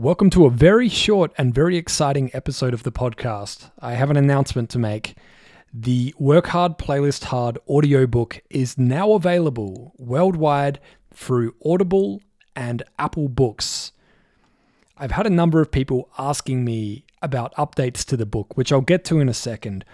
Welcome 0.00 0.30
to 0.30 0.46
a 0.46 0.50
very 0.50 0.88
short 0.88 1.32
and 1.36 1.52
very 1.52 1.76
exciting 1.76 2.30
episode 2.32 2.72
of 2.72 2.84
the 2.84 2.92
podcast. 2.92 3.72
I 3.80 3.94
have 3.94 4.10
an 4.10 4.16
announcement 4.16 4.70
to 4.70 4.78
make. 4.78 5.16
The 5.74 6.14
Work 6.20 6.46
Hard 6.46 6.78
Playlist 6.78 7.24
Hard 7.24 7.58
audiobook 7.68 8.40
is 8.48 8.78
now 8.78 9.14
available 9.14 9.94
worldwide 9.98 10.78
through 11.12 11.56
Audible 11.66 12.22
and 12.54 12.84
Apple 12.96 13.28
Books. 13.28 13.90
I've 14.96 15.10
had 15.10 15.26
a 15.26 15.30
number 15.30 15.60
of 15.60 15.72
people 15.72 16.08
asking 16.16 16.64
me 16.64 17.04
about 17.20 17.52
updates 17.56 18.04
to 18.04 18.16
the 18.16 18.24
book, 18.24 18.56
which 18.56 18.70
I'll 18.70 18.80
get 18.80 19.04
to 19.06 19.18
in 19.18 19.28
a 19.28 19.34
second. 19.34 19.84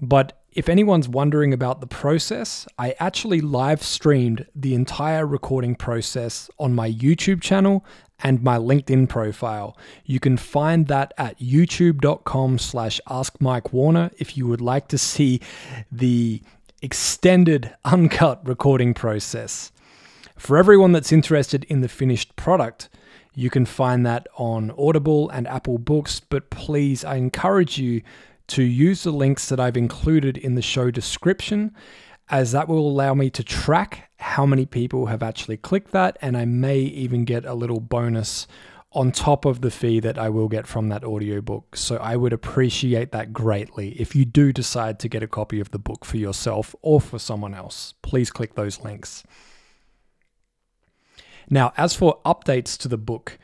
But 0.00 0.40
if 0.52 0.68
anyone's 0.68 1.08
wondering 1.08 1.52
about 1.52 1.80
the 1.80 1.88
process, 1.88 2.68
I 2.78 2.94
actually 3.00 3.40
live 3.40 3.82
streamed 3.82 4.46
the 4.54 4.74
entire 4.74 5.26
recording 5.26 5.74
process 5.74 6.48
on 6.60 6.74
my 6.74 6.92
YouTube 6.92 7.42
channel 7.42 7.84
and 8.22 8.42
my 8.42 8.56
LinkedIn 8.56 9.08
profile. 9.08 9.76
You 10.04 10.20
can 10.20 10.36
find 10.36 10.86
that 10.88 11.14
at 11.16 11.38
youtube.com 11.38 12.58
slash 12.58 13.00
ask 13.08 13.40
Mike 13.40 13.72
Warner 13.72 14.10
if 14.18 14.36
you 14.36 14.46
would 14.46 14.60
like 14.60 14.88
to 14.88 14.98
see 14.98 15.40
the 15.90 16.42
extended 16.82 17.74
uncut 17.84 18.46
recording 18.46 18.94
process. 18.94 19.72
For 20.36 20.56
everyone 20.56 20.92
that's 20.92 21.12
interested 21.12 21.64
in 21.64 21.80
the 21.80 21.88
finished 21.88 22.36
product, 22.36 22.88
you 23.34 23.50
can 23.50 23.66
find 23.66 24.04
that 24.06 24.26
on 24.36 24.72
Audible 24.76 25.28
and 25.30 25.46
Apple 25.46 25.78
Books, 25.78 26.20
but 26.20 26.50
please, 26.50 27.04
I 27.04 27.16
encourage 27.16 27.78
you 27.78 28.02
to 28.48 28.62
use 28.62 29.02
the 29.02 29.10
links 29.10 29.48
that 29.48 29.60
I've 29.60 29.76
included 29.76 30.36
in 30.38 30.54
the 30.54 30.62
show 30.62 30.90
description, 30.90 31.74
as 32.30 32.52
that 32.52 32.68
will 32.68 32.88
allow 32.88 33.14
me 33.14 33.30
to 33.30 33.42
track 33.42 34.10
how 34.18 34.44
many 34.44 34.66
people 34.66 35.06
have 35.06 35.22
actually 35.22 35.56
clicked 35.56 35.92
that, 35.92 36.18
and 36.20 36.36
I 36.36 36.44
may 36.44 36.78
even 36.78 37.24
get 37.24 37.44
a 37.44 37.54
little 37.54 37.80
bonus 37.80 38.46
on 38.92 39.12
top 39.12 39.44
of 39.44 39.60
the 39.60 39.70
fee 39.70 40.00
that 40.00 40.18
I 40.18 40.28
will 40.28 40.48
get 40.48 40.66
from 40.66 40.88
that 40.88 41.04
audiobook. 41.04 41.76
So 41.76 41.96
I 41.96 42.16
would 42.16 42.32
appreciate 42.32 43.12
that 43.12 43.32
greatly 43.32 43.90
if 44.00 44.16
you 44.16 44.24
do 44.24 44.52
decide 44.52 44.98
to 45.00 45.08
get 45.08 45.22
a 45.22 45.28
copy 45.28 45.60
of 45.60 45.70
the 45.70 45.78
book 45.78 46.04
for 46.04 46.16
yourself 46.16 46.74
or 46.80 47.00
for 47.00 47.18
someone 47.18 47.54
else. 47.54 47.94
Please 48.02 48.30
click 48.30 48.54
those 48.54 48.80
links. 48.80 49.24
Now, 51.50 51.72
as 51.76 51.94
for 51.94 52.20
updates 52.24 52.76
to 52.78 52.88
the 52.88 52.98
book, 52.98 53.38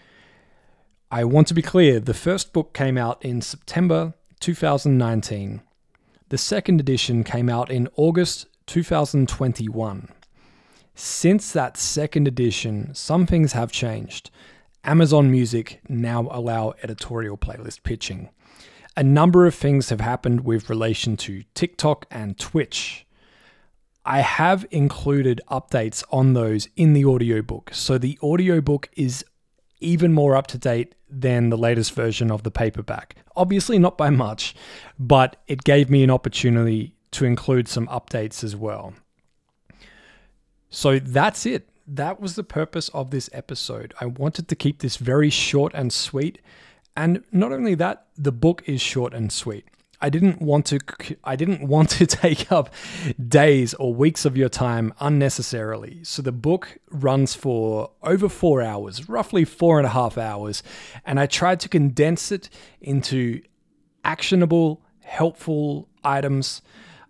I 1.10 1.24
want 1.24 1.46
to 1.48 1.54
be 1.54 1.62
clear 1.62 2.00
the 2.00 2.14
first 2.14 2.52
book 2.52 2.72
came 2.72 2.98
out 2.98 3.24
in 3.24 3.40
September 3.40 4.14
2019. 4.40 5.62
The 6.30 6.38
second 6.38 6.80
edition 6.80 7.22
came 7.22 7.48
out 7.48 7.70
in 7.70 7.88
August 7.96 8.46
2021. 8.66 10.08
Since 10.94 11.52
that 11.52 11.76
second 11.76 12.28
edition, 12.28 12.94
some 12.94 13.26
things 13.26 13.52
have 13.52 13.72
changed. 13.72 14.30
Amazon 14.84 15.30
Music 15.30 15.80
now 15.88 16.28
allow 16.30 16.74
editorial 16.82 17.36
playlist 17.36 17.82
pitching. 17.82 18.28
A 18.96 19.02
number 19.02 19.46
of 19.46 19.54
things 19.54 19.88
have 19.88 20.00
happened 20.00 20.44
with 20.44 20.70
relation 20.70 21.16
to 21.18 21.42
TikTok 21.54 22.06
and 22.10 22.38
Twitch. 22.38 23.06
I 24.04 24.20
have 24.20 24.66
included 24.70 25.40
updates 25.50 26.04
on 26.10 26.34
those 26.34 26.68
in 26.76 26.92
the 26.92 27.04
audiobook. 27.04 27.70
So 27.72 27.98
the 27.98 28.18
audiobook 28.22 28.88
is 28.96 29.24
even 29.80 30.12
more 30.12 30.36
up 30.36 30.46
to 30.48 30.58
date 30.58 30.94
than 31.08 31.50
the 31.50 31.58
latest 31.58 31.92
version 31.92 32.30
of 32.30 32.42
the 32.42 32.50
paperback. 32.50 33.16
Obviously, 33.36 33.78
not 33.78 33.96
by 33.96 34.10
much, 34.10 34.54
but 34.98 35.36
it 35.46 35.64
gave 35.64 35.90
me 35.90 36.02
an 36.02 36.10
opportunity 36.10 36.94
to 37.14 37.24
include 37.24 37.68
some 37.68 37.86
updates 37.88 38.44
as 38.44 38.54
well. 38.54 38.94
So 40.70 40.98
that's 40.98 41.46
it. 41.46 41.68
That 41.86 42.20
was 42.20 42.34
the 42.34 42.44
purpose 42.44 42.88
of 42.90 43.10
this 43.10 43.30
episode. 43.32 43.94
I 44.00 44.06
wanted 44.06 44.48
to 44.48 44.56
keep 44.56 44.80
this 44.80 44.96
very 44.96 45.30
short 45.30 45.72
and 45.74 45.92
sweet. 45.92 46.40
And 46.96 47.22
not 47.30 47.52
only 47.52 47.74
that, 47.76 48.06
the 48.16 48.32
book 48.32 48.62
is 48.66 48.80
short 48.80 49.12
and 49.14 49.30
sweet. 49.30 49.66
I 50.00 50.10
didn't 50.10 50.42
want 50.42 50.66
to 50.66 50.80
I 51.24 51.34
didn't 51.34 51.66
want 51.74 51.90
to 51.90 52.06
take 52.06 52.52
up 52.52 52.68
days 53.28 53.72
or 53.74 53.94
weeks 53.94 54.24
of 54.24 54.36
your 54.36 54.48
time 54.48 54.92
unnecessarily. 55.00 56.04
So 56.04 56.20
the 56.20 56.32
book 56.32 56.78
runs 56.90 57.34
for 57.34 57.90
over 58.02 58.28
four 58.28 58.60
hours, 58.60 59.08
roughly 59.08 59.44
four 59.44 59.78
and 59.78 59.86
a 59.86 59.90
half 59.90 60.18
hours, 60.18 60.62
and 61.06 61.18
I 61.18 61.26
tried 61.26 61.60
to 61.60 61.68
condense 61.68 62.30
it 62.30 62.50
into 62.80 63.40
actionable, 64.04 64.82
helpful 65.00 65.88
items. 66.02 66.60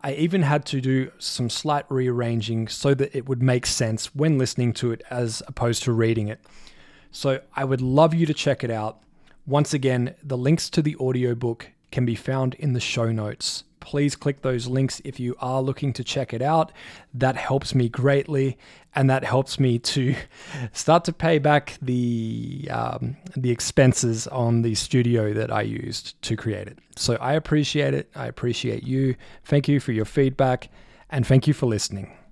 I 0.04 0.12
even 0.12 0.42
had 0.42 0.66
to 0.66 0.82
do 0.82 1.10
some 1.19 1.48
slight 1.48 1.87
rearranging 1.88 2.69
so 2.69 2.92
that 2.92 3.16
it 3.16 3.26
would 3.26 3.42
make 3.42 3.65
sense 3.65 4.15
when 4.15 4.37
listening 4.37 4.75
to 4.75 4.92
it 4.92 5.03
as 5.09 5.42
opposed 5.48 5.82
to 5.84 5.92
reading 5.92 6.28
it. 6.28 6.41
So 7.10 7.41
I 7.56 7.65
would 7.65 7.81
love 7.81 8.12
you 8.12 8.26
to 8.26 8.34
check 8.34 8.62
it 8.62 8.70
out. 8.70 9.03
Once 9.47 9.72
again, 9.72 10.14
the 10.22 10.37
links 10.37 10.69
to 10.70 10.82
the 10.82 10.94
audiobook 10.97 11.70
can 11.91 12.04
be 12.04 12.16
found 12.16 12.53
in 12.56 12.75
the 12.75 12.81
show 12.81 13.12
notes. 13.12 13.64
Please 13.84 14.17
click 14.17 14.41
those 14.41 14.67
links 14.67 15.03
if 15.05 15.21
you 15.21 15.37
are 15.41 15.61
looking 15.61 15.93
to 15.93 16.03
check 16.03 16.33
it 16.33 16.41
out. 16.41 16.72
That 17.12 17.37
helps 17.37 17.75
me 17.75 17.91
greatly, 17.91 18.56
and 18.95 19.11
that 19.11 19.25
helps 19.25 19.61
me 19.61 19.78
to 19.81 20.17
start 20.72 21.05
to 21.05 21.12
pay 21.12 21.39
back 21.39 21.77
the 21.83 22.67
um, 22.71 23.19
the 23.37 23.50
expenses 23.50 24.27
on 24.28 24.62
the 24.62 24.75
studio 24.75 25.34
that 25.34 25.53
I 25.53 25.61
used 25.61 26.21
to 26.23 26.34
create 26.34 26.67
it. 26.67 26.78
So 26.97 27.17
I 27.17 27.34
appreciate 27.34 27.93
it. 27.93 28.11
I 28.15 28.27
appreciate 28.27 28.84
you. 28.84 29.17
Thank 29.44 29.69
you 29.69 29.81
for 29.81 29.93
your 29.93 30.06
feedback, 30.06 30.71
and 31.11 31.27
thank 31.27 31.47
you 31.47 31.53
for 31.53 31.67
listening. 31.67 32.24